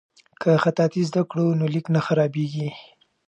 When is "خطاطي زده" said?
0.63-1.21